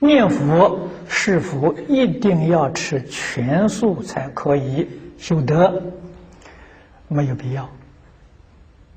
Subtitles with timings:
[0.00, 4.88] 念佛是否一定要吃全素才可以
[5.18, 5.82] 修德？
[7.06, 7.68] 没有必要。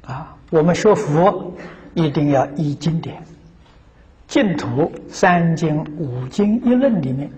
[0.05, 1.53] 啊，我们学佛
[1.93, 3.21] 一定要依经典，
[4.27, 7.29] 净土三经五经一论里面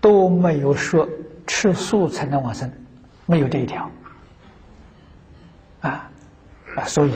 [0.00, 1.08] 都没有说
[1.46, 2.70] 吃素才能往生，
[3.26, 3.90] 没有这一条。
[5.80, 6.10] 啊
[6.76, 7.12] 啊，所以，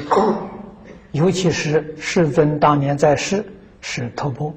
[1.13, 3.45] 尤其是世尊当年在世
[3.81, 4.53] 是托钵。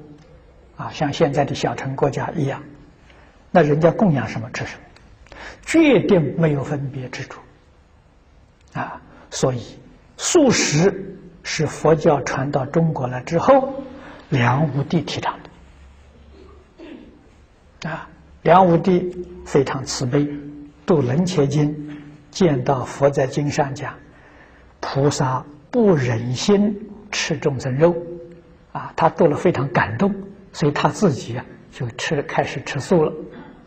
[0.76, 2.62] 啊，像现在的小城国家一样，
[3.50, 4.82] 那人家供养什么吃什么，
[5.64, 7.40] 决定没有分别之处。
[8.74, 9.78] 啊，所以
[10.18, 13.82] 素食是佛教传到中国来之后，
[14.28, 15.38] 梁武帝提倡
[17.82, 17.88] 的。
[17.88, 18.08] 啊，
[18.42, 20.28] 梁武帝非常慈悲，
[20.84, 21.70] 读《楞伽经》，
[22.30, 23.94] 见到佛在经上讲，
[24.80, 27.96] 菩萨不忍心吃众生肉，
[28.72, 30.14] 啊，他做了非常感动。
[30.56, 33.12] 所以他自己啊，就吃开始吃素了，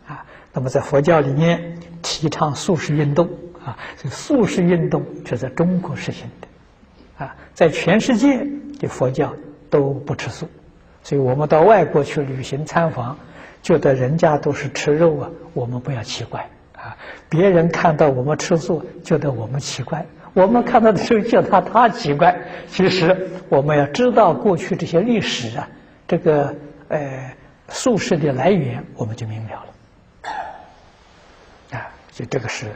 [0.08, 3.28] 啊，那么在佛教里面提倡素食运动
[3.64, 8.44] 啊，这个素食运动是在中国实行的，啊，在全世界
[8.80, 9.32] 的佛教
[9.70, 10.48] 都不吃素，
[11.04, 13.16] 所以我们到外国去旅行参访，
[13.62, 16.96] 觉得人家都是吃肉啊，我们不要奇怪啊，
[17.28, 25.68] 别人看到我们吃素，觉得我们奇怪，我们看到的时候觉得他他奇怪，其实我们要知道过去这些历史啊，
[26.08, 26.52] 这个。
[26.90, 27.32] 呃，
[27.68, 29.72] 素食的来源我们就明了了，
[31.78, 32.66] 啊，就这个是，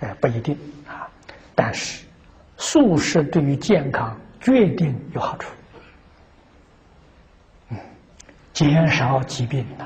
[0.00, 1.06] 呃，不一定啊，
[1.54, 2.06] 但是
[2.56, 5.50] 素食对于健康决定有好处，
[7.68, 7.76] 嗯，
[8.54, 9.84] 减少疾病呐，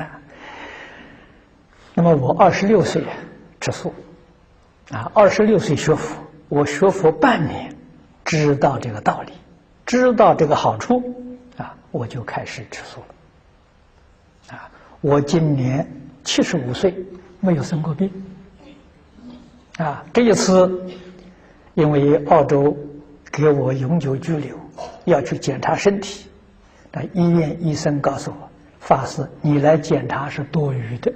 [0.00, 0.18] 啊，
[1.92, 3.04] 那么我二十六岁
[3.60, 3.94] 吃素，
[4.90, 6.16] 啊，二十六岁学佛，
[6.48, 7.76] 我学佛半年，
[8.24, 9.34] 知道这个道理，
[9.84, 11.25] 知道这个好处。
[11.96, 14.70] 我就开始吃素了，啊！
[15.00, 15.90] 我今年
[16.22, 16.94] 七十五岁，
[17.40, 18.12] 没有生过病，
[19.78, 20.04] 啊！
[20.12, 20.90] 这一次，
[21.72, 22.76] 因为澳洲
[23.32, 24.54] 给我永久居留，
[25.06, 26.28] 要去检查身体，
[26.92, 31.10] 那医院医生告诉我，法师你来检查是多余的，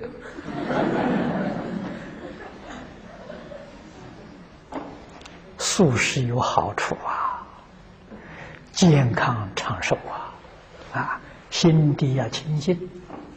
[5.58, 7.46] 素食有好处啊，
[8.72, 10.29] 健康长寿啊。
[10.92, 11.20] 啊，
[11.50, 12.76] 心地要清净，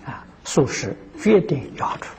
[0.05, 2.13] 啊，素食决定要好处。